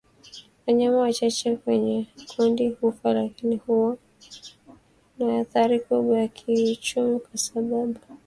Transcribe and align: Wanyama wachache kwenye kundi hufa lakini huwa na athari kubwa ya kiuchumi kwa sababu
Wanyama 0.67 0.97
wachache 1.01 1.55
kwenye 1.57 2.05
kundi 2.35 2.69
hufa 2.69 3.13
lakini 3.13 3.55
huwa 3.57 3.97
na 5.19 5.39
athari 5.39 5.79
kubwa 5.79 6.19
ya 6.19 6.27
kiuchumi 6.27 7.19
kwa 7.19 7.37
sababu 7.37 7.99